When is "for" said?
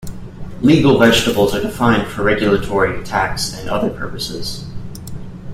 2.07-2.23